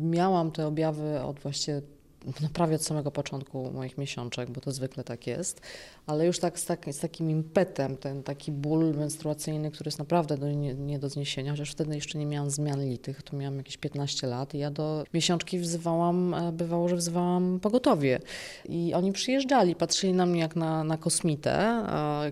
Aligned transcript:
Miałam 0.00 0.50
te 0.52 0.66
objawy 0.66 1.22
od 1.22 1.40
właściwie 1.40 1.82
no 2.40 2.48
prawie 2.52 2.76
od 2.76 2.84
samego 2.84 3.10
początku 3.10 3.70
moich 3.70 3.98
miesiączek, 3.98 4.50
bo 4.50 4.60
to 4.60 4.72
zwykle 4.72 5.04
tak 5.04 5.26
jest, 5.26 5.60
ale 6.06 6.26
już 6.26 6.38
tak 6.38 6.58
z, 6.58 6.64
tak, 6.64 6.86
z 6.90 6.98
takim 6.98 7.30
impetem, 7.30 7.96
ten 7.96 8.22
taki 8.22 8.52
ból 8.52 8.94
menstruacyjny, 8.94 9.70
który 9.70 9.88
jest 9.88 9.98
naprawdę 9.98 10.38
do, 10.38 10.50
nie, 10.50 10.74
nie, 10.74 10.98
do 10.98 11.08
zniesienia, 11.08 11.52
chociaż 11.52 11.70
wtedy 11.70 11.94
jeszcze 11.94 12.18
nie 12.18 12.26
miałam 12.26 12.50
zmian 12.50 12.88
litych, 12.88 13.22
to 13.22 13.36
miałam 13.36 13.56
jakieś 13.56 13.76
15 13.76 14.26
lat 14.26 14.54
i 14.54 14.58
ja 14.58 14.70
do 14.70 15.04
miesiączki 15.14 15.58
wzywałam, 15.58 16.34
e, 16.34 16.52
bywało, 16.52 16.88
że 16.88 16.96
wzywałam 16.96 17.60
pogotowie 17.60 18.20
i 18.68 18.94
oni 18.94 19.12
przyjeżdżali, 19.12 19.74
patrzyli 19.74 20.12
na 20.12 20.26
mnie 20.26 20.40
jak 20.40 20.56
na, 20.56 20.84
na 20.84 20.96
kosmitę, 20.96 21.86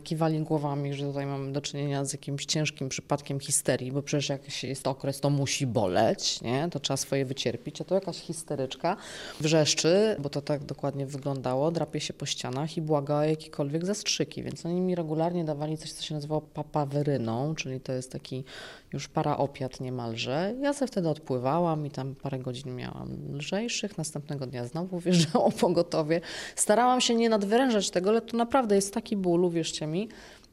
kiwali 0.05 0.41
głowami, 0.41 0.95
że 0.95 1.07
tutaj 1.07 1.27
mamy 1.27 1.53
do 1.53 1.61
czynienia 1.61 2.05
z 2.05 2.13
jakimś 2.13 2.47
ciężkim 2.47 2.89
przypadkiem 2.89 3.41
histerii, 3.41 3.93
bo 3.93 4.03
przecież 4.03 4.29
jak 4.29 4.63
jest 4.63 4.87
okres, 4.87 5.21
to 5.21 5.31
musi 5.31 5.67
boleć, 5.67 6.41
nie? 6.41 6.69
to 6.71 6.81
trzeba 6.81 6.97
swoje 6.97 7.25
wycierpić, 7.25 7.81
a 7.81 7.85
to 7.85 7.95
jakaś 7.95 8.17
histeryczka 8.17 8.97
wrzeszczy, 9.41 9.84
bo 10.19 10.29
to 10.31 10.43
tak 10.43 10.65
dokładnie 10.65 11.07
wyglądało, 11.07 11.71
drapie 11.71 12.01
się 12.01 12.13
po 12.13 12.27
ścianach 12.27 12.77
i 12.77 12.83
błaga 12.83 13.17
o 13.17 13.23
jakiekolwiek 13.25 13.87
zastrzyki, 13.87 14.43
więc 14.43 14.67
oni 14.67 14.81
mi 14.81 14.95
regularnie 14.95 15.45
dawali 15.45 15.79
coś, 15.79 15.93
co 15.93 16.03
się 16.03 16.15
nazywało 16.15 16.41
papaweryną, 16.41 17.55
czyli 17.55 17.81
to 17.81 17.93
jest 17.93 18.13
taki 18.13 18.45
już 18.93 19.09
paraopiat 19.09 19.81
niemalże. 19.81 20.55
Ja 20.61 20.73
sobie 20.73 20.87
wtedy 20.87 21.09
odpływałam 21.09 21.87
i 21.87 21.91
tam 21.91 22.15
parę 22.15 22.39
godzin 22.39 22.77
miałam 22.77 23.37
lżejszych, 23.37 23.99
następnego 23.99 24.47
dnia 24.47 24.65
znowu 24.65 24.99
wjeżdżało 25.01 25.51
pogotowie. 25.51 26.21
Starałam 26.57 27.01
się 27.01 27.15
nie 27.15 27.29
nadwyrężać 27.29 27.91
tego, 27.91 28.11
ale 28.11 28.21
to 28.21 28.37
naprawdę 28.37 28.75
jest 28.75 28.95
taki 28.95 29.17
ból, 29.17 29.45
uwierzcie 29.45 29.87
mi, 29.87 30.09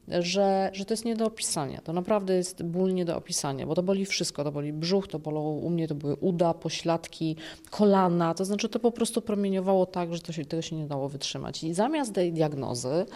że, 0.08 0.70
że 0.72 0.84
to 0.84 0.92
jest 0.92 1.04
nie 1.04 1.16
do 1.16 1.26
opisania. 1.26 1.80
To 1.80 1.92
naprawdę 1.92 2.34
jest 2.34 2.62
ból 2.62 2.94
nie 2.94 3.04
do 3.04 3.16
opisania, 3.16 3.66
bo 3.66 3.74
to 3.74 3.82
boli 3.82 4.06
wszystko. 4.06 4.44
To 4.44 4.52
boli 4.52 4.72
brzuch, 4.72 5.08
to 5.08 5.18
bolało 5.18 5.50
u 5.50 5.70
mnie, 5.70 5.88
to 5.88 5.94
były 5.94 6.16
uda, 6.16 6.54
pośladki, 6.54 7.36
kolana. 7.70 8.34
To 8.34 8.44
znaczy 8.44 8.68
to 8.68 8.78
po 8.78 8.90
prostu 8.90 9.22
promieniowało 9.22 9.86
tak, 9.86 10.14
że 10.14 10.20
to 10.20 10.32
się, 10.32 10.44
tego 10.44 10.62
się 10.62 10.76
nie 10.76 10.86
dało 10.86 11.08
wytrzymać. 11.08 11.64
I 11.64 11.74
zamiast 11.74 12.14
tej 12.14 12.32
diagnozy 12.32 13.06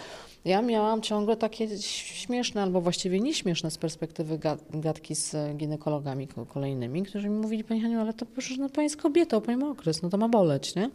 ja 0.47 0.63
miałam 0.63 1.03
ciągle 1.03 1.37
takie 1.37 1.79
śmieszne, 1.79 2.63
albo 2.63 2.81
właściwie 2.81 3.21
nieśmieszne 3.21 3.71
z 3.71 3.79
perspektywy 3.79 4.39
gadki 4.71 5.15
z 5.15 5.57
ginekologami 5.57 6.29
kolejnymi, 6.49 7.03
którzy 7.03 7.29
mi 7.29 7.39
mówili, 7.39 7.65
Pani 7.65 7.81
Haniu, 7.81 8.01
ale 8.01 8.13
to 8.13 8.27
przecież 8.27 8.59
no, 8.59 8.69
Pani 8.69 8.85
jest 8.85 8.97
kobietą, 8.97 9.41
Pani 9.41 9.59
ma 9.59 9.71
okres, 9.71 10.03
no 10.03 10.09
to 10.09 10.17
ma 10.17 10.29
boleć, 10.29 10.75
nie? 10.75 10.91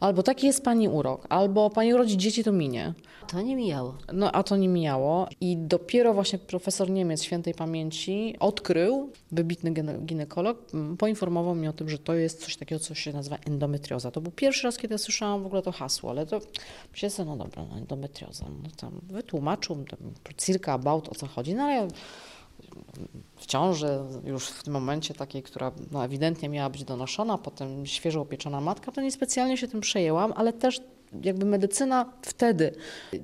Albo 0.00 0.22
taki 0.22 0.46
jest 0.46 0.64
Pani 0.64 0.88
urok, 0.88 1.26
albo 1.28 1.70
Pani 1.70 1.94
urodzi 1.94 2.16
dzieci, 2.16 2.44
to 2.44 2.52
minie. 2.52 2.94
To 3.26 3.42
nie 3.42 3.56
mijało. 3.56 3.94
No 4.12 4.32
a 4.32 4.42
to 4.42 4.56
nie 4.56 4.68
mijało 4.68 5.28
i 5.40 5.56
dopiero 5.56 6.14
właśnie 6.14 6.38
profesor 6.38 6.90
Niemiec 6.90 7.22
świętej 7.22 7.54
pamięci 7.54 8.36
odkrył, 8.40 9.10
wybitny 9.32 9.70
ginekolog, 10.04 10.58
poinformował 10.98 11.54
mnie 11.54 11.70
o 11.70 11.72
tym, 11.72 11.88
że 11.88 11.98
to 11.98 12.14
jest 12.14 12.44
coś 12.44 12.56
takiego, 12.56 12.78
co 12.78 12.94
się 12.94 13.12
nazywa 13.12 13.36
endometrioza. 13.46 14.10
To 14.10 14.20
był 14.20 14.32
pierwszy 14.32 14.64
raz, 14.64 14.76
kiedy 14.76 14.94
ja 14.94 14.98
słyszałam 14.98 15.42
w 15.42 15.46
ogóle 15.46 15.62
to 15.62 15.72
hasło, 15.72 16.10
ale 16.10 16.26
to 16.26 16.40
myślę 16.92 17.24
no 17.24 17.36
dobra, 17.36 17.64
no 17.70 17.78
endometrioza, 17.78 18.44
no 18.62 18.68
tam 18.76 19.00
wytłumaczył 19.02 19.76
tam 19.76 19.98
circa 20.36 20.72
about 20.72 21.08
o 21.08 21.14
co 21.14 21.26
chodzi, 21.26 21.54
no 21.54 21.62
ale 21.62 21.88
w 23.36 23.46
ciąży, 23.46 23.98
już 24.24 24.46
w 24.46 24.62
tym 24.62 24.72
momencie 24.72 25.14
takiej, 25.14 25.42
która 25.42 25.72
no, 25.90 26.04
ewidentnie 26.04 26.48
miała 26.48 26.70
być 26.70 26.84
donoszona, 26.84 27.38
potem 27.38 27.86
świeżo 27.86 28.22
upieczona 28.22 28.60
matka, 28.60 28.92
to 28.92 29.00
niespecjalnie 29.00 29.56
się 29.56 29.68
tym 29.68 29.80
przejęłam, 29.80 30.32
ale 30.36 30.52
też 30.52 30.80
jakby 31.22 31.46
medycyna 31.46 32.12
wtedy, 32.22 32.74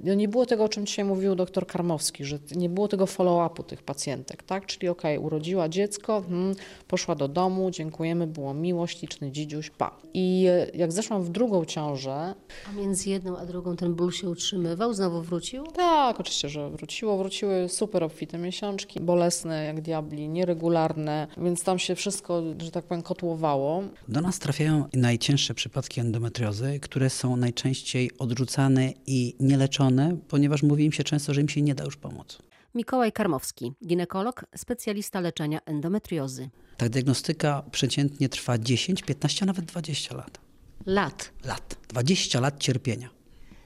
no 0.04 0.14
nie 0.14 0.28
było 0.28 0.46
tego, 0.46 0.64
o 0.64 0.68
czym 0.68 0.86
dzisiaj 0.86 1.04
mówił 1.04 1.34
doktor 1.34 1.66
Karmowski, 1.66 2.24
że 2.24 2.38
nie 2.56 2.68
było 2.68 2.88
tego 2.88 3.06
follow-upu 3.06 3.64
tych 3.64 3.82
pacjentek, 3.82 4.42
tak? 4.42 4.66
Czyli 4.66 4.88
okej, 4.88 5.16
okay, 5.16 5.26
urodziła 5.26 5.68
dziecko, 5.68 6.22
hmm, 6.28 6.54
poszła 6.88 7.14
do 7.14 7.28
domu, 7.28 7.70
dziękujemy, 7.70 8.26
było 8.26 8.54
miło, 8.54 8.86
śliczny 8.86 9.32
dzidziuś, 9.32 9.70
pa. 9.70 9.96
I 10.14 10.46
e, 10.48 10.66
jak 10.74 10.92
zeszłam 10.92 11.22
w 11.22 11.28
drugą 11.28 11.64
ciążę... 11.64 12.34
A 12.68 12.72
między 12.72 13.10
jedną 13.10 13.38
a 13.38 13.46
drugą 13.46 13.76
ten 13.76 13.94
ból 13.94 14.12
się 14.12 14.28
utrzymywał? 14.28 14.94
Znowu 14.94 15.22
wrócił? 15.22 15.66
Tak, 15.66 16.20
oczywiście, 16.20 16.48
że 16.48 16.70
wróciło. 16.70 17.18
Wróciły 17.18 17.68
super 17.68 18.04
obfite 18.04 18.38
miesiączki, 18.38 19.00
bolesne 19.00 19.64
jak 19.64 19.80
diabli, 19.80 20.28
nieregularne, 20.28 21.26
więc 21.38 21.64
tam 21.64 21.78
się 21.78 21.94
wszystko, 21.94 22.42
że 22.58 22.70
tak 22.70 22.84
powiem, 22.84 23.02
kotłowało. 23.02 23.82
Do 24.08 24.20
nas 24.20 24.38
trafiają 24.38 24.84
najcięższe 24.94 25.54
przypadki 25.54 26.00
endometriozy, 26.00 26.80
które 26.80 27.10
są 27.10 27.36
najczęściej 27.36 27.79
najczęściej 27.80 28.10
odrzucane 28.18 28.92
i 29.06 29.36
nieleczone, 29.40 30.16
ponieważ 30.28 30.62
mówi 30.62 30.84
im 30.84 30.92
się 30.92 31.04
często, 31.04 31.34
że 31.34 31.40
im 31.40 31.48
się 31.48 31.62
nie 31.62 31.74
da 31.74 31.84
już 31.84 31.96
pomóc. 31.96 32.38
Mikołaj 32.74 33.12
Karmowski, 33.12 33.72
ginekolog, 33.86 34.44
specjalista 34.56 35.20
leczenia 35.20 35.60
endometriozy. 35.66 36.50
Ta 36.76 36.88
diagnostyka 36.88 37.62
przeciętnie 37.70 38.28
trwa 38.28 38.58
10, 38.58 39.02
15, 39.02 39.42
a 39.42 39.46
nawet 39.46 39.64
20 39.64 40.16
lat. 40.16 40.40
Lat. 40.86 41.32
Lat. 41.44 41.76
20 41.88 42.40
lat 42.40 42.58
cierpienia. 42.58 43.08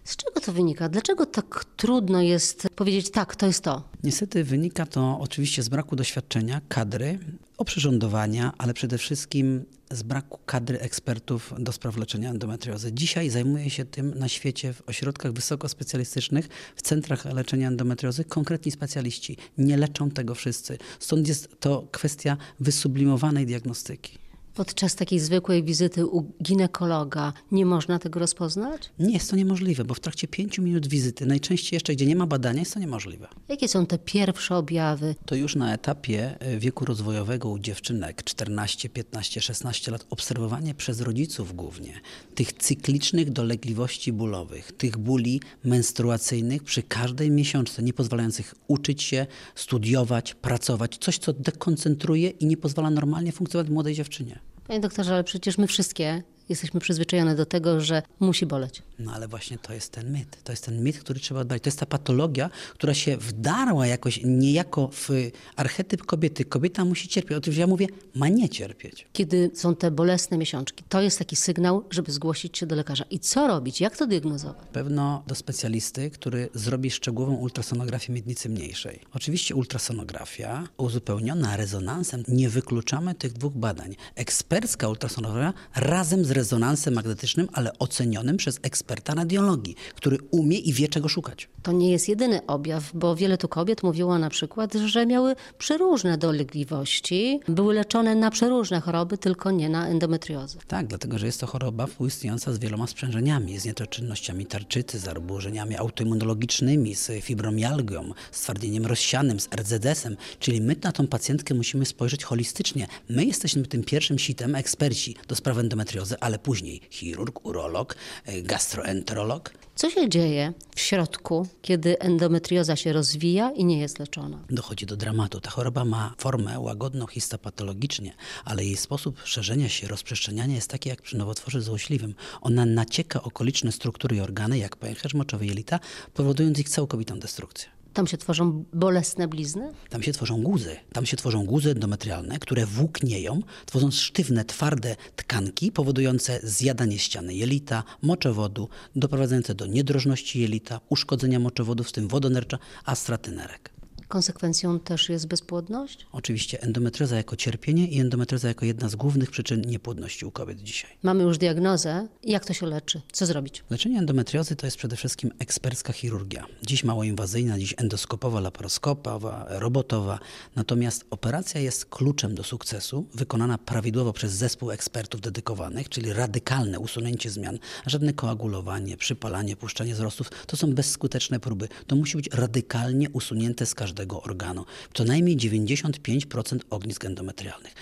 Z 0.04 0.16
czego 0.16 0.40
to 0.40 0.52
wynika? 0.52 0.88
Dlaczego 0.88 1.26
tak 1.26 1.64
trudno 1.76 2.22
jest 2.22 2.66
powiedzieć 2.76 3.10
tak, 3.10 3.36
to 3.36 3.46
jest 3.46 3.64
to? 3.64 3.82
Niestety 4.02 4.44
wynika 4.44 4.86
to 4.86 5.18
oczywiście 5.20 5.62
z 5.62 5.68
braku 5.68 5.96
doświadczenia, 5.96 6.60
kadry, 6.68 7.18
oprzyrządowania, 7.58 8.52
ale 8.58 8.74
przede 8.74 8.98
wszystkim 8.98 9.64
z 9.90 10.02
braku 10.02 10.38
kadry 10.46 10.78
ekspertów 10.80 11.54
do 11.58 11.72
spraw 11.72 11.96
leczenia 11.96 12.30
endometriozy. 12.30 12.92
Dzisiaj 12.92 13.30
zajmuje 13.30 13.70
się 13.70 13.84
tym 13.84 14.18
na 14.18 14.28
świecie 14.28 14.72
w 14.72 14.82
ośrodkach 14.88 15.32
wysokospecjalistycznych, 15.32 16.48
w 16.76 16.82
centrach 16.82 17.24
leczenia 17.24 17.68
endometriozy 17.68 18.24
konkretni 18.24 18.72
specjaliści. 18.72 19.36
Nie 19.58 19.76
leczą 19.76 20.10
tego 20.10 20.34
wszyscy. 20.34 20.78
Stąd 20.98 21.28
jest 21.28 21.60
to 21.60 21.88
kwestia 21.92 22.36
wysublimowanej 22.60 23.46
diagnostyki 23.46 24.23
podczas 24.54 24.94
takiej 24.94 25.20
zwykłej 25.20 25.62
wizyty 25.62 26.06
u 26.06 26.32
ginekologa 26.42 27.32
nie 27.52 27.66
można 27.66 27.98
tego 27.98 28.20
rozpoznać? 28.20 28.90
Nie 28.98 29.14
jest 29.14 29.30
to 29.30 29.36
niemożliwe, 29.36 29.84
bo 29.84 29.94
w 29.94 30.00
trakcie 30.00 30.28
pięciu 30.28 30.62
minut 30.62 30.86
wizyty, 30.86 31.26
najczęściej 31.26 31.76
jeszcze 31.76 31.92
gdzie 31.92 32.06
nie 32.06 32.16
ma 32.16 32.26
badania, 32.26 32.60
jest 32.60 32.74
to 32.74 32.80
niemożliwe. 32.80 33.28
Jakie 33.48 33.68
są 33.68 33.86
te 33.86 33.98
pierwsze 33.98 34.56
objawy? 34.56 35.14
To 35.26 35.34
już 35.34 35.56
na 35.56 35.74
etapie 35.74 36.40
e, 36.40 36.58
wieku 36.58 36.84
rozwojowego 36.84 37.48
u 37.48 37.58
dziewczynek 37.58 38.24
14, 38.24 38.88
15, 38.88 39.40
16 39.40 39.90
lat 39.90 40.06
obserwowanie 40.10 40.74
przez 40.74 41.00
rodziców 41.00 41.56
głównie 41.56 42.00
tych 42.34 42.52
cyklicznych 42.52 43.30
dolegliwości 43.30 44.12
bólowych, 44.12 44.72
tych 44.72 44.96
bóli 44.98 45.40
menstruacyjnych 45.64 46.62
przy 46.62 46.82
każdej 46.82 47.30
miesiączce, 47.30 47.82
nie 47.82 47.92
pozwalających 47.92 48.54
uczyć 48.68 49.02
się, 49.02 49.26
studiować, 49.54 50.34
pracować, 50.34 50.98
coś 51.00 51.18
co 51.18 51.32
dekoncentruje 51.32 52.30
i 52.30 52.46
nie 52.46 52.56
pozwala 52.56 52.90
normalnie 52.90 53.32
funkcjonować 53.32 53.72
młodej 53.72 53.94
dziewczynie. 53.94 54.43
Panie 54.66 54.80
doktorze, 54.80 55.14
ale 55.14 55.24
przecież 55.24 55.58
my 55.58 55.66
wszystkie 55.66 56.22
jesteśmy 56.48 56.80
przyzwyczajone 56.80 57.34
do 57.34 57.46
tego, 57.46 57.80
że 57.80 58.02
musi 58.20 58.46
boleć. 58.46 58.82
No 58.98 59.12
ale 59.12 59.28
właśnie 59.28 59.58
to 59.58 59.72
jest 59.72 59.92
ten 59.92 60.12
mit. 60.12 60.42
To 60.44 60.52
jest 60.52 60.64
ten 60.64 60.82
mit, 60.82 60.98
który 60.98 61.20
trzeba 61.20 61.40
odbać. 61.40 61.62
To 61.62 61.68
jest 61.68 61.80
ta 61.80 61.86
patologia, 61.86 62.50
która 62.74 62.94
się 62.94 63.16
wdarła 63.16 63.86
jakoś 63.86 64.20
niejako 64.24 64.88
w 64.92 65.08
archetyp 65.56 66.02
kobiety. 66.02 66.44
Kobieta 66.44 66.84
musi 66.84 67.08
cierpieć. 67.08 67.38
Otóż 67.38 67.56
ja 67.56 67.66
mówię, 67.66 67.86
ma 68.14 68.28
nie 68.28 68.48
cierpieć. 68.48 69.06
Kiedy 69.12 69.50
są 69.54 69.76
te 69.76 69.90
bolesne 69.90 70.38
miesiączki, 70.38 70.84
to 70.88 71.00
jest 71.00 71.18
taki 71.18 71.36
sygnał, 71.36 71.84
żeby 71.90 72.12
zgłosić 72.12 72.58
się 72.58 72.66
do 72.66 72.76
lekarza. 72.76 73.04
I 73.10 73.18
co 73.18 73.46
robić? 73.46 73.80
Jak 73.80 73.96
to 73.96 74.06
diagnozować? 74.06 74.66
Pewno 74.72 75.22
do 75.26 75.34
specjalisty, 75.34 76.10
który 76.10 76.48
zrobi 76.54 76.90
szczegółową 76.90 77.34
ultrasonografię 77.34 78.12
miednicy 78.12 78.48
mniejszej. 78.48 79.00
Oczywiście 79.12 79.54
ultrasonografia 79.54 80.68
uzupełniona 80.76 81.56
rezonansem. 81.56 82.24
Nie 82.28 82.48
wykluczamy 82.48 83.14
tych 83.14 83.32
dwóch 83.32 83.52
badań. 83.52 83.96
Ekspercka 84.14 84.88
ultrasonografia 84.88 85.52
razem 85.74 86.24
z 86.24 86.30
rezonansem 86.30 86.94
magnetycznym, 86.94 87.48
ale 87.52 87.78
ocenionym 87.78 88.36
przez 88.36 88.58
eksperta 88.62 88.83
radiologii, 89.14 89.74
który 89.94 90.18
umie 90.30 90.58
i 90.58 90.72
wie, 90.72 90.88
czego 90.88 91.08
szukać. 91.08 91.48
To 91.62 91.72
nie 91.72 91.90
jest 91.90 92.08
jedyny 92.08 92.46
objaw, 92.46 92.90
bo 92.94 93.16
wiele 93.16 93.38
tu 93.38 93.48
kobiet 93.48 93.82
mówiło 93.82 94.18
na 94.18 94.30
przykład, 94.30 94.74
że 94.74 95.06
miały 95.06 95.36
przeróżne 95.58 96.18
dolegliwości, 96.18 97.40
były 97.48 97.74
leczone 97.74 98.14
na 98.14 98.30
przeróżne 98.30 98.80
choroby, 98.80 99.18
tylko 99.18 99.50
nie 99.50 99.68
na 99.68 99.88
endometriozę. 99.88 100.58
Tak, 100.66 100.86
dlatego 100.86 101.18
że 101.18 101.26
jest 101.26 101.40
to 101.40 101.46
choroba 101.46 101.86
współistniejąca 101.86 102.52
z 102.52 102.58
wieloma 102.58 102.86
sprzężeniami, 102.86 103.58
z 103.58 103.64
niedoczynnościami 103.64 104.46
tarczycy, 104.46 104.98
z 104.98 105.02
zaburzeniami 105.02 105.76
autoimmunologicznymi, 105.76 106.94
z 106.94 107.24
fibromialgią, 107.24 108.12
z 108.32 108.40
twardnieniem 108.40 108.86
rozsianym, 108.86 109.40
z 109.40 109.48
RZS-em, 109.56 110.16
czyli 110.38 110.60
my 110.60 110.76
na 110.82 110.92
tą 110.92 111.06
pacjentkę 111.06 111.54
musimy 111.54 111.86
spojrzeć 111.86 112.24
holistycznie. 112.24 112.86
My 113.08 113.24
jesteśmy 113.24 113.62
tym 113.66 113.84
pierwszym 113.84 114.18
sitem, 114.18 114.54
eksperci 114.54 115.16
do 115.28 115.34
spraw 115.34 115.58
endometriozy, 115.58 116.20
ale 116.20 116.38
później 116.38 116.80
chirurg, 116.90 117.46
urolog, 117.46 117.96
e, 118.26 118.42
gastroenterolog. 118.74 119.50
Co 119.74 119.90
się 119.90 120.08
dzieje 120.08 120.52
w 120.76 120.80
środku, 120.80 121.46
kiedy 121.62 121.98
endometrioza 121.98 122.76
się 122.76 122.92
rozwija 122.92 123.50
i 123.50 123.64
nie 123.64 123.78
jest 123.78 123.98
leczona? 123.98 124.38
Dochodzi 124.50 124.86
do 124.86 124.96
dramatu. 124.96 125.40
Ta 125.40 125.50
choroba 125.50 125.84
ma 125.84 126.14
formę 126.18 126.60
łagodną 126.60 127.06
histopatologicznie, 127.06 128.12
ale 128.44 128.64
jej 128.64 128.76
sposób 128.76 129.20
szerzenia 129.24 129.68
się, 129.68 129.88
rozprzestrzeniania 129.88 130.54
jest 130.54 130.70
taki 130.70 130.88
jak 130.88 131.02
przy 131.02 131.16
nowotworze 131.16 131.62
złośliwym. 131.62 132.14
Ona 132.40 132.66
nacieka 132.66 133.22
okoliczne 133.22 133.72
struktury 133.72 134.16
i 134.16 134.20
organy, 134.20 134.58
jak 134.58 134.76
pęcherz 134.76 135.14
moczowy 135.14 135.46
jelita, 135.46 135.80
powodując 136.14 136.58
ich 136.58 136.68
całkowitą 136.68 137.18
destrukcję. 137.18 137.68
Tam 137.94 138.06
się 138.06 138.18
tworzą 138.18 138.64
bolesne 138.72 139.28
blizny? 139.28 139.72
Tam 139.90 140.02
się 140.02 140.12
tworzą 140.12 140.42
guzy. 140.42 140.76
Tam 140.92 141.06
się 141.06 141.16
tworzą 141.16 141.46
guzy 141.46 141.70
endometrialne, 141.70 142.38
które 142.38 142.66
włóknieją, 142.66 143.40
tworząc 143.66 143.94
sztywne, 143.94 144.44
twarde 144.44 144.96
tkanki 145.16 145.72
powodujące 145.72 146.40
zjadanie 146.42 146.98
ściany 146.98 147.34
jelita, 147.34 147.84
moczowodu, 148.02 148.68
doprowadzające 148.96 149.54
do 149.54 149.66
niedrożności 149.66 150.40
jelita, 150.40 150.80
uszkodzenia 150.88 151.38
moczowodów, 151.38 151.88
w 151.88 151.92
tym 151.92 152.08
wodonercza, 152.08 152.58
a 152.84 152.94
straty 152.94 153.30
nerek. 153.30 153.70
Konsekwencją 154.08 154.80
też 154.80 155.08
jest 155.08 155.26
bezpłodność? 155.26 156.06
Oczywiście 156.12 156.62
endometrioza 156.62 157.16
jako 157.16 157.36
cierpienie 157.36 157.88
i 157.88 158.00
endometrioza 158.00 158.48
jako 158.48 158.64
jedna 158.66 158.88
z 158.88 158.96
głównych 158.96 159.30
przyczyn 159.30 159.60
niepłodności 159.60 160.26
u 160.26 160.30
kobiet 160.30 160.62
dzisiaj. 160.62 160.90
Mamy 161.02 161.22
już 161.22 161.38
diagnozę. 161.38 162.08
Jak 162.22 162.44
to 162.44 162.52
się 162.52 162.66
leczy? 162.66 163.00
Co 163.12 163.26
zrobić? 163.26 163.64
Leczenie 163.70 163.98
endometriozy 163.98 164.56
to 164.56 164.66
jest 164.66 164.76
przede 164.76 164.96
wszystkim 164.96 165.30
ekspercka 165.38 165.92
chirurgia. 165.92 166.46
Dziś 166.62 166.84
mało 166.84 167.04
inwazyjna, 167.04 167.58
dziś 167.58 167.74
endoskopowa, 167.76 168.40
laparoskopowa, 168.40 169.46
robotowa. 169.48 170.18
Natomiast 170.56 171.04
operacja 171.10 171.60
jest 171.60 171.86
kluczem 171.86 172.34
do 172.34 172.44
sukcesu, 172.44 173.06
wykonana 173.14 173.58
prawidłowo 173.58 174.12
przez 174.12 174.32
zespół 174.32 174.70
ekspertów 174.70 175.20
dedykowanych, 175.20 175.88
czyli 175.88 176.12
radykalne 176.12 176.78
usunięcie 176.80 177.30
zmian, 177.30 177.58
a 177.84 177.90
żadne 177.90 178.12
koagulowanie, 178.12 178.96
przypalanie, 178.96 179.56
puszczanie 179.56 179.94
wzrostów 179.94 180.30
to 180.46 180.56
są 180.56 180.74
bezskuteczne 180.74 181.40
próby. 181.40 181.68
To 181.86 181.96
musi 181.96 182.16
być 182.16 182.28
radykalnie 182.32 183.10
usunięte 183.10 183.66
z 183.66 183.74
każdego 183.74 183.93
organu. 184.22 184.64
Co 184.94 185.04
najmniej 185.04 185.36
95% 185.36 186.58
ognisk 186.70 187.04
endometrialnych. 187.04 187.74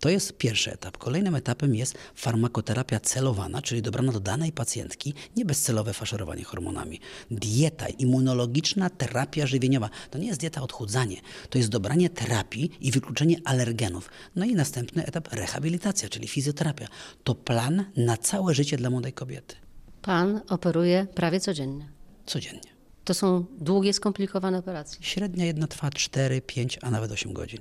To 0.00 0.08
jest 0.08 0.38
pierwszy 0.38 0.72
etap. 0.72 0.98
Kolejnym 0.98 1.34
etapem 1.34 1.74
jest 1.74 1.94
farmakoterapia 2.14 3.00
celowana, 3.00 3.62
czyli 3.62 3.82
dobrana 3.82 4.12
do 4.12 4.20
danej 4.20 4.52
pacjentki 4.52 5.14
nie 5.36 5.44
bezcelowe 5.44 5.92
faszerowanie 5.92 6.44
hormonami. 6.44 7.00
Dieta, 7.30 7.88
immunologiczna 7.88 8.90
terapia 8.90 9.46
żywieniowa. 9.46 9.90
To 10.10 10.18
nie 10.18 10.26
jest 10.26 10.40
dieta 10.40 10.62
odchudzanie, 10.62 11.20
to 11.50 11.58
jest 11.58 11.70
dobranie 11.70 12.10
terapii 12.10 12.70
i 12.80 12.90
wykluczenie 12.90 13.36
alergenów. 13.44 14.10
No 14.36 14.44
i 14.44 14.54
następny 14.54 15.06
etap 15.06 15.32
rehabilitacja, 15.32 16.08
czyli 16.08 16.28
fizjoterapia. 16.28 16.88
To 17.24 17.34
plan 17.34 17.84
na 17.96 18.16
całe 18.16 18.54
życie 18.54 18.76
dla 18.76 18.90
młodej 18.90 19.12
kobiety. 19.12 19.56
Pan 20.02 20.40
operuje 20.48 21.06
prawie 21.14 21.40
codziennie. 21.40 21.88
Codziennie. 22.26 22.73
To 23.04 23.14
są 23.14 23.44
długie, 23.58 23.92
skomplikowane 23.92 24.58
operacje. 24.58 24.98
Średnia 25.02 25.44
jedna 25.44 25.66
trwa 25.66 25.90
4, 25.90 26.40
5, 26.40 26.78
a 26.82 26.90
nawet 26.90 27.12
8 27.12 27.32
godzin. 27.32 27.60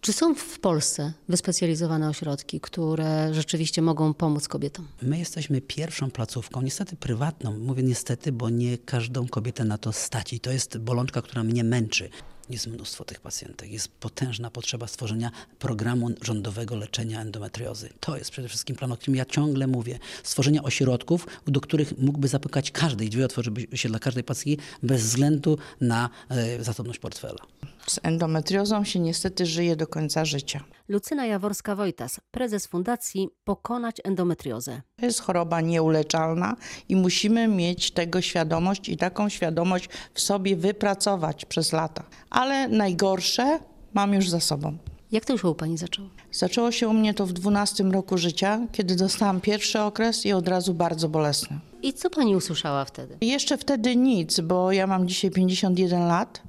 Czy 0.00 0.12
są 0.12 0.34
w 0.34 0.58
Polsce 0.58 1.12
wyspecjalizowane 1.28 2.08
ośrodki, 2.08 2.60
które 2.60 3.34
rzeczywiście 3.34 3.82
mogą 3.82 4.14
pomóc 4.14 4.48
kobietom? 4.48 4.88
My 5.02 5.18
jesteśmy 5.18 5.60
pierwszą 5.60 6.10
placówką, 6.10 6.62
niestety 6.62 6.96
prywatną. 6.96 7.58
Mówię 7.58 7.82
niestety, 7.82 8.32
bo 8.32 8.50
nie 8.50 8.78
każdą 8.78 9.28
kobietę 9.28 9.64
na 9.64 9.78
to 9.78 9.92
stać 9.92 10.32
i 10.32 10.40
to 10.40 10.50
jest 10.50 10.78
bolączka, 10.78 11.22
która 11.22 11.44
mnie 11.44 11.64
męczy. 11.64 12.10
Jest 12.52 12.66
mnóstwo 12.66 13.04
tych 13.04 13.20
pacjentek, 13.20 13.70
jest 13.70 13.88
potężna 13.88 14.50
potrzeba 14.50 14.86
stworzenia 14.86 15.30
programu 15.58 16.10
rządowego 16.22 16.76
leczenia 16.76 17.20
endometriozy. 17.20 17.88
To 18.00 18.16
jest 18.16 18.30
przede 18.30 18.48
wszystkim 18.48 18.76
plan, 18.76 18.92
o 18.92 18.96
którym 18.96 19.16
ja 19.16 19.24
ciągle 19.24 19.66
mówię. 19.66 19.98
Stworzenia 20.22 20.62
ośrodków, 20.62 21.26
do 21.46 21.60
których 21.60 21.98
mógłby 21.98 22.28
zapukać 22.28 22.70
każdy 22.70 23.04
i 23.04 23.10
drzwi 23.10 23.24
otworzyły 23.24 23.66
się 23.74 23.88
dla 23.88 23.98
każdej 23.98 24.24
pacjentki 24.24 24.64
bez 24.82 25.02
względu 25.02 25.58
na 25.80 26.10
e, 26.28 26.64
zasobność 26.64 26.98
portfela. 26.98 27.38
Z 27.86 28.00
endometriozą 28.02 28.84
się 28.84 28.98
niestety 28.98 29.46
żyje 29.46 29.76
do 29.76 29.86
końca 29.86 30.24
życia. 30.24 30.64
Lucyna 30.92 31.26
Jaworska-Wojtas, 31.26 32.20
prezes 32.30 32.66
Fundacji 32.66 33.28
Pokonać 33.44 33.96
Endometriozę. 34.04 34.82
To 34.96 35.06
jest 35.06 35.20
choroba 35.20 35.60
nieuleczalna 35.60 36.56
i 36.88 36.96
musimy 36.96 37.48
mieć 37.48 37.90
tego 37.90 38.20
świadomość 38.20 38.88
i 38.88 38.96
taką 38.96 39.28
świadomość 39.28 39.88
w 40.14 40.20
sobie 40.20 40.56
wypracować 40.56 41.44
przez 41.44 41.72
lata. 41.72 42.04
Ale 42.30 42.68
najgorsze 42.68 43.58
mam 43.94 44.14
już 44.14 44.28
za 44.28 44.40
sobą. 44.40 44.78
Jak 45.12 45.24
to 45.24 45.32
już 45.32 45.44
u 45.44 45.54
Pani 45.54 45.78
zaczęło? 45.78 46.08
Zaczęło 46.32 46.72
się 46.72 46.88
u 46.88 46.92
mnie 46.92 47.14
to 47.14 47.26
w 47.26 47.32
12 47.32 47.84
roku 47.84 48.18
życia, 48.18 48.60
kiedy 48.72 48.96
dostałam 48.96 49.40
pierwszy 49.40 49.80
okres 49.80 50.26
i 50.26 50.32
od 50.32 50.48
razu 50.48 50.74
bardzo 50.74 51.08
bolesny. 51.08 51.58
I 51.82 51.92
co 51.92 52.10
Pani 52.10 52.36
usłyszała 52.36 52.84
wtedy? 52.84 53.16
Jeszcze 53.20 53.58
wtedy 53.58 53.96
nic, 53.96 54.40
bo 54.40 54.72
ja 54.72 54.86
mam 54.86 55.08
dzisiaj 55.08 55.30
51 55.30 56.08
lat 56.08 56.42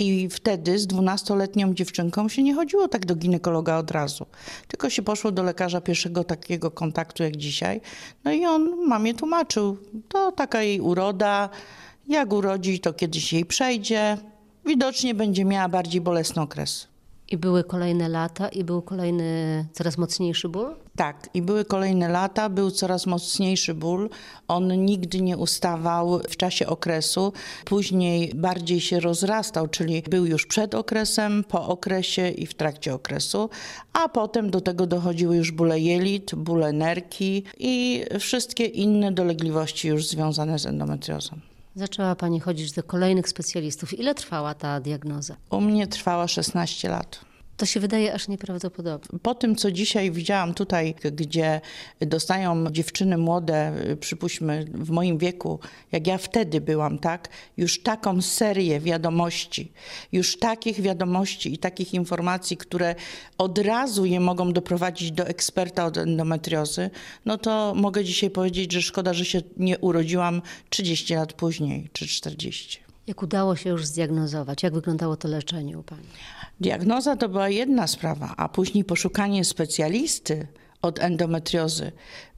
i 0.00 0.28
wtedy 0.28 0.78
z 0.78 0.86
12-letnią 0.86 1.74
dziewczynką 1.74 2.28
się 2.28 2.42
nie 2.42 2.54
chodziło 2.54 2.88
tak 2.88 3.06
do 3.06 3.16
ginekologa 3.16 3.76
od 3.78 3.90
razu. 3.90 4.26
Tylko 4.68 4.90
się 4.90 5.02
poszło 5.02 5.32
do 5.32 5.42
lekarza 5.42 5.80
pierwszego 5.80 6.24
takiego 6.24 6.70
kontaktu 6.70 7.22
jak 7.22 7.36
dzisiaj. 7.36 7.80
No 8.24 8.32
i 8.32 8.46
on 8.46 8.86
mamie 8.86 9.14
tłumaczył, 9.14 9.76
to 10.08 10.32
taka 10.32 10.62
jej 10.62 10.80
uroda, 10.80 11.48
jak 12.08 12.32
urodzi, 12.32 12.80
to 12.80 12.92
kiedyś 12.92 13.32
jej 13.32 13.44
przejdzie. 13.44 14.18
Widocznie 14.66 15.14
będzie 15.14 15.44
miała 15.44 15.68
bardziej 15.68 16.00
bolesny 16.00 16.42
okres. 16.42 16.88
I 17.30 17.36
były 17.36 17.64
kolejne 17.64 18.08
lata 18.08 18.48
i 18.48 18.64
był 18.64 18.82
kolejny, 18.82 19.66
coraz 19.72 19.98
mocniejszy 19.98 20.48
ból? 20.48 20.74
Tak, 20.96 21.30
i 21.34 21.42
były 21.42 21.64
kolejne 21.64 22.08
lata, 22.08 22.48
był 22.48 22.70
coraz 22.70 23.06
mocniejszy 23.06 23.74
ból. 23.74 24.10
On 24.48 24.84
nigdy 24.84 25.20
nie 25.20 25.36
ustawał 25.36 26.20
w 26.28 26.36
czasie 26.36 26.66
okresu. 26.66 27.32
Później 27.64 28.32
bardziej 28.34 28.80
się 28.80 29.00
rozrastał, 29.00 29.68
czyli 29.68 30.02
był 30.10 30.26
już 30.26 30.46
przed 30.46 30.74
okresem, 30.74 31.44
po 31.44 31.68
okresie 31.68 32.28
i 32.28 32.46
w 32.46 32.54
trakcie 32.54 32.94
okresu. 32.94 33.50
A 33.92 34.08
potem 34.08 34.50
do 34.50 34.60
tego 34.60 34.86
dochodziły 34.86 35.36
już 35.36 35.52
bóle 35.52 35.80
jelit, 35.80 36.34
bóle 36.34 36.72
nerki 36.72 37.44
i 37.58 38.04
wszystkie 38.20 38.64
inne 38.64 39.12
dolegliwości 39.12 39.88
już 39.88 40.06
związane 40.06 40.58
z 40.58 40.66
endometriozą. 40.66 41.47
Zaczęła 41.78 42.14
Pani 42.14 42.40
chodzić 42.40 42.72
do 42.72 42.82
kolejnych 42.82 43.28
specjalistów. 43.28 43.98
Ile 43.98 44.14
trwała 44.14 44.54
ta 44.54 44.80
diagnoza? 44.80 45.36
U 45.50 45.60
mnie 45.60 45.86
trwała 45.86 46.28
16 46.28 46.88
lat. 46.88 47.27
To 47.58 47.66
się 47.66 47.80
wydaje 47.80 48.14
aż 48.14 48.28
nieprawdopodobne. 48.28 49.18
Po 49.18 49.34
tym, 49.34 49.56
co 49.56 49.72
dzisiaj 49.72 50.10
widziałam 50.10 50.54
tutaj, 50.54 50.94
gdzie 51.12 51.60
dostają 52.00 52.70
dziewczyny 52.70 53.18
młode, 53.18 53.72
przypuśćmy 54.00 54.64
w 54.74 54.90
moim 54.90 55.18
wieku, 55.18 55.60
jak 55.92 56.06
ja 56.06 56.18
wtedy 56.18 56.60
byłam, 56.60 56.98
tak, 56.98 57.28
już 57.56 57.82
taką 57.82 58.22
serię 58.22 58.80
wiadomości, 58.80 59.72
już 60.12 60.38
takich 60.38 60.80
wiadomości 60.80 61.54
i 61.54 61.58
takich 61.58 61.94
informacji, 61.94 62.56
które 62.56 62.94
od 63.38 63.58
razu 63.58 64.04
je 64.04 64.20
mogą 64.20 64.52
doprowadzić 64.52 65.12
do 65.12 65.26
eksperta 65.26 65.86
od 65.86 65.96
endometriozy, 65.96 66.90
no 67.24 67.38
to 67.38 67.74
mogę 67.76 68.04
dzisiaj 68.04 68.30
powiedzieć, 68.30 68.72
że 68.72 68.82
szkoda, 68.82 69.14
że 69.14 69.24
się 69.24 69.40
nie 69.56 69.78
urodziłam 69.78 70.42
30 70.70 71.14
lat 71.14 71.32
później, 71.32 71.88
czy 71.92 72.08
40. 72.08 72.87
Jak 73.08 73.22
udało 73.22 73.56
się 73.56 73.70
już 73.70 73.86
zdiagnozować? 73.86 74.62
Jak 74.62 74.74
wyglądało 74.74 75.16
to 75.16 75.28
leczenie 75.28 75.78
u 75.78 75.82
Pani? 75.82 76.06
Diagnoza 76.60 77.16
to 77.16 77.28
była 77.28 77.48
jedna 77.48 77.86
sprawa, 77.86 78.34
a 78.36 78.48
później 78.48 78.84
poszukanie 78.84 79.44
specjalisty 79.44 80.46
od 80.82 80.98
endometriozy. 80.98 81.92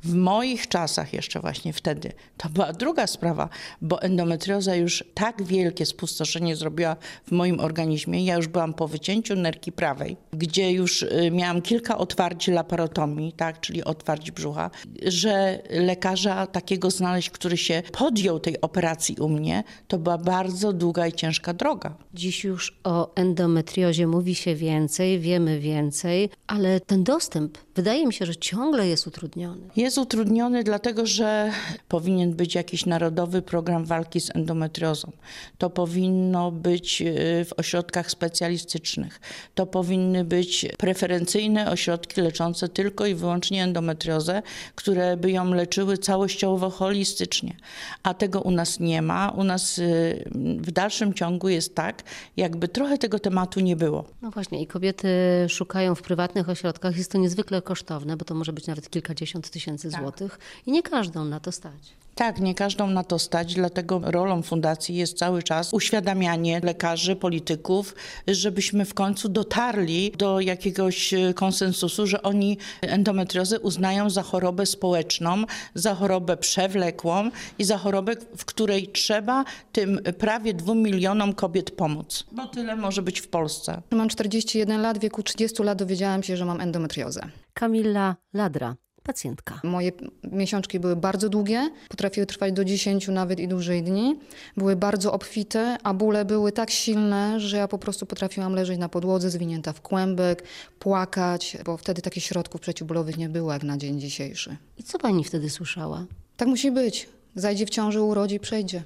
W 0.05 0.15
moich 0.15 0.69
czasach, 0.69 1.13
jeszcze 1.13 1.41
właśnie 1.41 1.73
wtedy, 1.73 2.13
to 2.37 2.49
była 2.49 2.73
druga 2.73 3.07
sprawa, 3.07 3.49
bo 3.83 4.03
endometrioza 4.03 4.75
już 4.77 5.05
tak 5.15 5.43
wielkie 5.43 5.87
spustoszenie 5.87 6.57
zrobiła 6.57 6.97
w 7.27 7.33
moim 7.33 7.61
organizmie. 7.61 8.25
Ja 8.25 8.37
już 8.37 8.49
byłam 8.49 8.75
po 8.75 8.89
wycięciu 8.89 9.37
nerki 9.37 9.73
prawej, 9.73 10.17
gdzie 10.33 10.73
już 10.73 11.03
y, 11.03 11.31
miałam 11.33 11.63
kilka 11.63 11.99
otwarć 11.99 12.49
laparotomii, 12.49 13.33
tak, 13.33 13.61
czyli 13.61 13.85
otwarć 13.85 14.31
brzucha, 14.31 14.71
że 15.03 15.63
lekarza 15.71 16.47
takiego 16.47 16.91
znaleźć, 16.91 17.31
który 17.31 17.57
się 17.57 17.83
podjął 17.93 18.41
tej 18.41 18.61
operacji 18.61 19.17
u 19.21 19.29
mnie, 19.29 19.65
to 19.89 19.99
była 19.99 20.19
bardzo 20.19 20.73
długa 20.73 21.07
i 21.07 21.13
ciężka 21.13 21.55
droga. 21.55 21.95
Dziś 22.15 22.45
już 22.45 22.81
o 22.85 23.15
endometriozie 23.15 24.07
mówi 24.07 24.35
się 24.35 24.55
więcej, 24.55 25.21
wiemy 25.21 25.61
więcej, 25.61 26.31
ale 26.47 26.81
ten 26.81 27.05
dostęp 27.05 27.59
wydaje 27.75 28.07
mi 28.07 28.13
się, 28.13 28.27
że 28.27 28.37
ciągle 28.37 28.89
jest 28.89 29.07
utrudniony. 29.07 29.69
Jest 29.77 29.90
utrudniony 29.99 30.65
dlatego, 30.65 31.07
że 31.07 31.53
powinien 31.89 32.35
być 32.35 32.55
jakiś 32.55 32.87
narodowy 32.87 33.43
program 33.43 33.85
walki 33.85 34.21
z 34.21 34.37
endometriozą. 34.37 35.13
To 35.59 35.71
powinno 35.71 36.51
być 36.51 37.03
y, 37.03 37.45
w 37.45 37.53
ośrodkach 37.57 38.11
specjalistycznych. 38.11 39.21
To 39.55 39.67
powinny 39.67 40.25
być 40.25 40.67
preferencyjne 40.79 41.71
ośrodki 41.71 42.21
leczące 42.21 42.69
tylko 42.69 43.07
i 43.07 43.15
wyłącznie 43.15 43.65
endometriozę, 43.65 44.43
które 44.75 45.17
by 45.17 45.31
ją 45.31 45.55
leczyły 45.55 45.99
całościowo, 45.99 46.71
holistycznie. 46.71 47.57
A 48.03 48.15
tego 48.15 48.41
u 48.41 48.51
nas 48.51 48.81
nie 48.81 49.03
ma. 49.03 49.29
U 49.29 49.45
nas 49.45 49.79
y, 49.79 50.25
w 50.61 50.71
dalszym 50.71 51.15
ciągu 51.15 51.49
jest 51.49 51.75
tak, 51.75 52.03
jakby 52.37 52.69
trochę 52.69 52.99
tego 52.99 53.19
tematu 53.19 53.61
nie 53.61 53.77
było. 53.77 54.05
No 54.23 54.31
właśnie, 54.31 54.63
i 54.63 54.67
kobiety 54.67 55.09
szukają 55.49 55.95
w 55.95 56.03
prywatnych 56.03 56.49
ośrodkach. 56.49 56.97
Jest 56.97 57.13
to 57.13 57.19
niezwykle 57.19 57.63
kosztowne, 57.63 58.17
bo 58.17 58.25
to 58.25 58.35
może 58.35 58.53
być 58.53 58.67
nawet 58.67 58.91
kilkadziesiąt 58.91 59.51
tysięcy 59.51 59.80
złotych 59.89 60.39
i 60.67 60.73
nie 60.73 60.83
każdą 60.83 61.25
na 61.25 61.41
to 61.41 61.53
stać. 61.53 62.01
Tak, 62.21 62.41
nie 62.41 62.55
każdą 62.55 62.87
na 62.87 63.05
to 63.05 63.19
stać, 63.19 63.55
dlatego 63.55 64.01
rolą 64.05 64.43
fundacji 64.43 64.97
jest 64.97 65.19
cały 65.19 65.43
czas 65.43 65.75
uświadamianie 65.75 66.61
lekarzy, 66.65 67.17
polityków, 67.17 67.95
żebyśmy 68.29 68.85
w 68.85 68.95
końcu 68.95 69.29
dotarli 69.29 70.13
do 70.19 70.41
jakiegoś 70.41 71.15
e, 71.15 71.35
konsensusu, 71.35 72.07
że 72.07 72.23
oni 72.23 72.59
endometriozę 72.81 73.61
uznają 73.61 74.11
za 74.11 74.23
chorobę 74.23 74.67
społeczną, 74.67 75.45
za 75.75 75.95
chorobę 75.95 76.37
przewlekłą 76.37 77.31
i 77.59 77.65
za 77.65 77.79
chorobę, 77.79 78.13
w 78.37 78.45
której 78.45 78.89
trzeba 78.89 79.45
tym 79.73 80.01
prawie 80.19 80.55
dwóm 80.55 80.83
milionom 80.83 81.33
kobiet 81.33 81.71
pomóc. 81.71 82.25
Bo 82.33 82.47
tyle 82.47 82.77
może 82.77 83.03
być 83.03 83.21
w 83.21 83.29
Polsce. 83.29 83.83
Mam 83.91 84.09
41 84.09 84.83
lat, 84.83 84.99
w 84.99 85.01
wieku 85.01 85.23
30 85.23 85.63
lat 85.63 85.79
dowiedziałam 85.79 86.23
się, 86.23 86.37
że 86.37 86.45
mam 86.45 86.61
endometriozę. 86.61 87.21
Kamila 87.55 88.17
Ladra, 88.33 88.77
pacjentka. 89.11 89.61
Moje 89.65 89.93
miesiączki 90.33 90.81
były 90.81 90.97
bardzo 90.97 91.29
długie, 91.29 91.71
potrafiły 91.89 92.27
trwać 92.27 92.53
do 92.53 92.65
10 92.65 93.09
nawet 93.09 93.41
i 93.41 93.49
dłużej 93.49 93.83
dni. 93.83 94.19
Były 94.57 94.77
bardzo 94.77 95.13
obfite, 95.13 95.77
a 95.83 95.95
bóle 95.95 96.25
były 96.25 96.53
tak 96.53 96.71
silne, 96.71 97.41
że 97.41 97.57
ja 97.57 97.69
po 97.69 97.79
prostu 97.79 98.07
potrafiłam 98.07 98.55
leżeć 98.55 98.79
na 98.79 98.89
podłodze, 98.89 99.31
zwinięta 99.31 99.73
w 99.73 99.81
kłębek, 99.81 100.43
płakać, 100.79 101.57
bo 101.65 101.77
wtedy 101.77 102.03
takich 102.03 102.25
środków 102.25 102.61
przeciwbólowych 102.61 103.17
nie 103.17 103.29
było 103.29 103.53
jak 103.53 103.63
na 103.63 103.79
dzień 103.79 104.01
dzisiejszy. 104.01 104.57
I 104.79 104.83
co 104.83 104.99
pani 104.99 105.25
wtedy 105.25 105.51
słyszała? 105.51 106.07
Tak 106.37 106.49
musi 106.49 106.71
być. 106.71 107.09
Zajdzie 107.35 107.67
w 107.67 107.71
ciąży, 107.71 108.03
urodzi 108.03 108.35
i 108.35 108.41
przejdzie. 108.41 108.83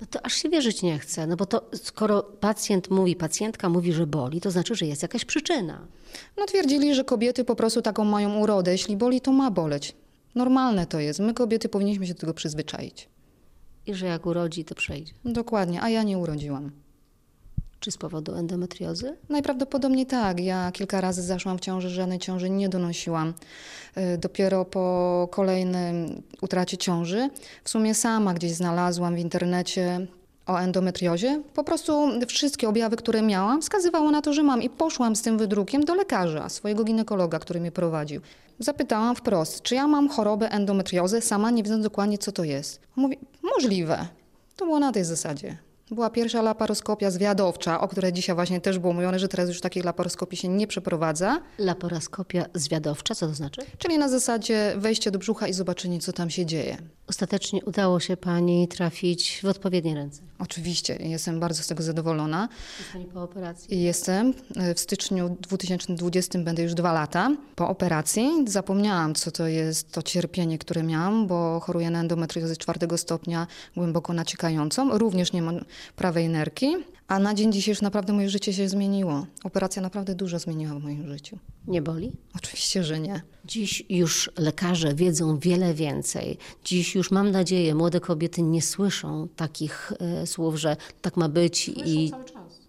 No 0.00 0.06
to 0.10 0.26
aż 0.26 0.34
się 0.34 0.48
wierzyć 0.48 0.82
nie 0.82 0.98
chce, 0.98 1.26
no 1.26 1.36
bo 1.36 1.46
to 1.46 1.70
skoro 1.74 2.22
pacjent 2.22 2.90
mówi, 2.90 3.16
pacjentka 3.16 3.68
mówi, 3.68 3.92
że 3.92 4.06
boli, 4.06 4.40
to 4.40 4.50
znaczy, 4.50 4.74
że 4.74 4.86
jest 4.86 5.02
jakaś 5.02 5.24
przyczyna. 5.24 5.86
No 6.36 6.46
twierdzili, 6.46 6.94
że 6.94 7.04
kobiety 7.04 7.44
po 7.44 7.56
prostu 7.56 7.82
taką 7.82 8.04
mają 8.04 8.38
urodę. 8.38 8.72
Jeśli 8.72 8.96
boli, 8.96 9.20
to 9.20 9.32
ma 9.32 9.50
boleć. 9.50 9.96
Normalne 10.34 10.86
to 10.86 11.00
jest. 11.00 11.20
My 11.20 11.34
kobiety 11.34 11.68
powinniśmy 11.68 12.06
się 12.06 12.14
do 12.14 12.20
tego 12.20 12.34
przyzwyczaić. 12.34 13.08
I 13.86 13.94
że 13.94 14.06
jak 14.06 14.26
urodzi, 14.26 14.64
to 14.64 14.74
przejdzie. 14.74 15.12
Dokładnie, 15.24 15.82
a 15.82 15.88
ja 15.88 16.02
nie 16.02 16.18
urodziłam. 16.18 16.70
Czy 17.80 17.90
z 17.90 17.96
powodu 17.96 18.34
endometriozy? 18.34 19.16
Najprawdopodobniej 19.28 20.06
tak. 20.06 20.40
Ja 20.40 20.72
kilka 20.72 21.00
razy 21.00 21.22
zaszłam 21.22 21.58
w 21.58 21.60
ciąży, 21.60 21.90
żadnej 21.90 22.18
ciąży 22.18 22.50
nie 22.50 22.68
donosiłam. 22.68 23.34
Y, 23.96 24.18
Dopiero 24.18 24.64
po 24.64 25.28
kolejnym 25.30 26.22
utracie 26.42 26.76
ciąży, 26.76 27.30
w 27.64 27.70
sumie 27.70 27.94
sama 27.94 28.34
gdzieś 28.34 28.52
znalazłam 28.52 29.14
w 29.14 29.18
internecie 29.18 30.06
o 30.46 30.58
endometriozie. 30.58 31.42
Po 31.54 31.64
prostu 31.64 32.08
wszystkie 32.28 32.68
objawy, 32.68 32.96
które 32.96 33.22
miałam, 33.22 33.62
wskazywało 33.62 34.10
na 34.10 34.22
to, 34.22 34.32
że 34.32 34.42
mam 34.42 34.62
i 34.62 34.70
poszłam 34.70 35.16
z 35.16 35.22
tym 35.22 35.38
wydrukiem 35.38 35.84
do 35.84 35.94
lekarza, 35.94 36.48
swojego 36.48 36.84
ginekologa, 36.84 37.38
który 37.38 37.60
mnie 37.60 37.72
prowadził. 37.72 38.20
Zapytałam 38.58 39.16
wprost, 39.16 39.62
czy 39.62 39.74
ja 39.74 39.86
mam 39.86 40.08
chorobę 40.08 40.50
endometriozę, 40.50 41.20
sama 41.20 41.50
nie 41.50 41.62
wiedząc 41.62 41.84
dokładnie, 41.84 42.18
co 42.18 42.32
to 42.32 42.44
jest. 42.44 42.80
Mówi, 42.96 43.18
możliwe. 43.42 44.06
To 44.56 44.64
było 44.64 44.78
na 44.80 44.92
tej 44.92 45.04
zasadzie. 45.04 45.69
Była 45.90 46.10
pierwsza 46.10 46.42
laparoskopia 46.42 47.10
zwiadowcza, 47.10 47.80
o 47.80 47.88
której 47.88 48.12
dzisiaj 48.12 48.34
właśnie 48.34 48.60
też 48.60 48.78
było 48.78 48.92
mówione, 48.92 49.18
że 49.18 49.28
teraz 49.28 49.48
już 49.48 49.60
takich 49.60 49.84
laparoskopii 49.84 50.38
się 50.38 50.48
nie 50.48 50.66
przeprowadza. 50.66 51.40
Laparoskopia 51.58 52.44
zwiadowcza, 52.54 53.14
co 53.14 53.26
to 53.26 53.34
znaczy? 53.34 53.62
Czyli 53.78 53.98
na 53.98 54.08
zasadzie 54.08 54.74
wejście 54.76 55.10
do 55.10 55.18
brzucha 55.18 55.48
i 55.48 55.52
zobaczenie, 55.52 56.00
co 56.00 56.12
tam 56.12 56.30
się 56.30 56.46
dzieje. 56.46 56.76
Ostatecznie 57.06 57.64
udało 57.64 58.00
się 58.00 58.16
pani 58.16 58.68
trafić 58.68 59.40
w 59.42 59.48
odpowiednie 59.48 59.94
ręce. 59.94 60.22
Oczywiście, 60.38 60.96
jestem 61.00 61.40
bardzo 61.40 61.62
z 61.62 61.66
tego 61.66 61.82
zadowolona. 61.82 62.48
Jest 62.78 62.92
pani 62.92 63.04
po 63.04 63.22
operacji. 63.22 63.82
Jestem 63.82 64.34
w 64.74 64.80
styczniu 64.80 65.36
2020, 65.40 66.38
będę 66.38 66.62
już 66.62 66.74
dwa 66.74 66.92
lata 66.92 67.30
po 67.56 67.68
operacji. 67.68 68.30
Zapomniałam, 68.46 69.14
co 69.14 69.30
to 69.30 69.46
jest 69.46 69.92
to 69.92 70.02
cierpienie, 70.02 70.58
które 70.58 70.82
miałam, 70.82 71.26
bo 71.26 71.60
choruję 71.60 71.90
na 71.90 72.00
endometriozę 72.00 72.56
czwartego 72.56 72.98
stopnia, 72.98 73.46
głęboko 73.76 74.12
naciekającą. 74.12 74.98
Również 74.98 75.32
nie 75.32 75.42
mam 75.42 75.64
prawej 75.96 76.28
nerki, 76.28 76.76
a 77.08 77.18
na 77.18 77.34
dzień 77.34 77.52
dzisiejszy 77.52 77.82
naprawdę 77.82 78.12
moje 78.12 78.30
życie 78.30 78.52
się 78.52 78.68
zmieniło. 78.68 79.26
Operacja 79.44 79.82
naprawdę 79.82 80.14
dużo 80.14 80.38
zmieniła 80.38 80.74
w 80.74 80.82
moim 80.82 81.08
życiu. 81.08 81.38
Nie 81.66 81.82
boli? 81.82 82.12
Oczywiście, 82.36 82.84
że 82.84 83.00
nie. 83.00 83.22
Dziś 83.44 83.84
już 83.88 84.30
lekarze 84.38 84.94
wiedzą 84.94 85.38
wiele 85.38 85.74
więcej. 85.74 86.38
Dziś 86.64 86.94
już 86.94 87.10
mam 87.10 87.30
nadzieję, 87.30 87.74
młode 87.74 88.00
kobiety 88.00 88.42
nie 88.42 88.62
słyszą 88.62 89.28
takich 89.36 89.92
e, 90.00 90.26
słów, 90.26 90.56
że 90.56 90.76
tak 91.02 91.16
ma 91.16 91.28
być 91.28 91.68
i 91.68 92.12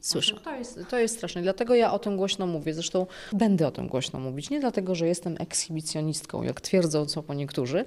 czas. 0.01 0.11
słyszą. 0.11 0.35
To 0.35 0.55
jest, 0.55 0.79
to 0.89 0.99
jest 0.99 1.15
straszne. 1.15 1.41
Dlatego 1.41 1.75
ja 1.75 1.93
o 1.93 1.99
tym 1.99 2.17
głośno 2.17 2.47
mówię. 2.47 2.73
Zresztą 2.73 3.05
będę 3.33 3.67
o 3.67 3.71
tym 3.71 3.87
głośno 3.87 4.19
mówić. 4.19 4.49
Nie 4.49 4.59
dlatego, 4.59 4.95
że 4.95 5.07
jestem 5.07 5.35
ekshibicjonistką, 5.39 6.43
jak 6.43 6.61
twierdzą 6.61 7.05
co 7.05 7.23
po 7.23 7.33
niektórzy, 7.33 7.85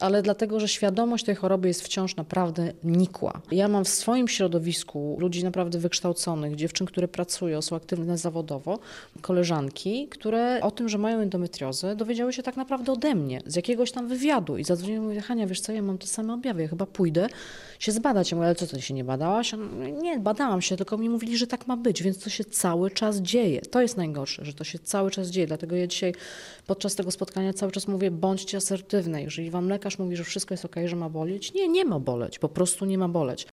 ale 0.00 0.22
dlatego, 0.22 0.60
że 0.60 0.68
świadomość 0.68 1.24
tej 1.24 1.34
choroby 1.34 1.68
jest 1.68 1.82
wciąż 1.82 2.16
naprawdę 2.16 2.72
nikła. 2.84 3.40
Ja 3.50 3.68
mam 3.68 3.84
w 3.84 3.88
swoim 3.88 4.28
środowisku 4.28 5.16
ludzi 5.20 5.44
naprawdę 5.44 5.78
wykształconych, 5.78 6.56
dziewczyn, 6.56 6.86
które 6.86 7.08
pracują, 7.08 7.62
są 7.62 7.76
aktywne 7.76 8.18
zawodowo, 8.18 8.78
koleżanki, 9.20 10.08
które 10.08 10.60
o 10.62 10.70
tym, 10.70 10.88
że 10.88 10.98
mają 10.98 11.18
endometriozę, 11.20 11.96
dowiedziały 11.96 12.32
się 12.32 12.42
tak 12.42 12.56
naprawdę 12.56 12.92
ode 12.92 13.14
mnie, 13.14 13.40
z 13.46 13.56
jakiegoś 13.56 13.92
tam 13.92 14.08
wywiadu. 14.08 14.58
I 14.58 14.64
zadzwoniły 14.64 15.04
i 15.04 15.08
mówię, 15.08 15.20
Hania, 15.20 15.46
wiesz 15.46 15.60
co, 15.60 15.72
ja 15.72 15.82
mam 15.82 15.98
te 15.98 16.06
same 16.06 16.34
objawy, 16.34 16.62
ja 16.62 16.68
chyba 16.68 16.86
pójdę 16.86 17.28
się 17.78 17.92
zbadać. 17.92 18.30
Ja 18.30 18.36
mówię, 18.36 18.46
ale 18.46 18.54
co, 18.54 18.66
ty 18.66 18.82
się 18.82 18.94
nie 18.94 19.04
badałaś? 19.04 19.54
Nie, 20.02 20.18
badałam 20.18 20.62
się, 20.62 20.76
tylko 20.76 20.98
mi 20.98 21.08
mówili, 21.08 21.38
że 21.38 21.46
tak 21.46 21.55
ma 21.66 21.76
być, 21.76 22.02
więc 22.02 22.18
to 22.18 22.30
się 22.30 22.44
cały 22.44 22.90
czas 22.90 23.16
dzieje. 23.16 23.60
To 23.60 23.82
jest 23.82 23.96
najgorsze, 23.96 24.44
że 24.44 24.52
to 24.54 24.64
się 24.64 24.78
cały 24.78 25.10
czas 25.10 25.28
dzieje. 25.28 25.46
Dlatego 25.46 25.76
ja 25.76 25.86
dzisiaj 25.86 26.14
podczas 26.66 26.94
tego 26.94 27.10
spotkania 27.10 27.52
cały 27.52 27.72
czas 27.72 27.88
mówię, 27.88 28.10
bądźcie 28.10 28.56
asertywne. 28.56 29.22
Jeżeli 29.22 29.50
wam 29.50 29.68
lekarz 29.68 29.98
mówi, 29.98 30.16
że 30.16 30.24
wszystko 30.24 30.54
jest 30.54 30.64
okej, 30.64 30.88
że 30.88 30.96
ma 30.96 31.08
boleć, 31.08 31.54
nie, 31.54 31.68
nie 31.68 31.84
ma 31.84 32.00
boleć, 32.00 32.38
po 32.38 32.48
prostu 32.48 32.84
nie 32.84 32.98
ma 32.98 33.08
boleć. 33.08 33.44